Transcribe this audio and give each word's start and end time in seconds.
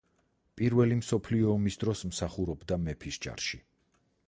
პირველი 0.61 0.97
მსოფლიო 1.01 1.51
ომის 1.57 1.77
დროს 1.83 2.03
მსახურობდა 2.13 2.81
მეფის 2.87 3.23
ჯარში. 3.27 3.61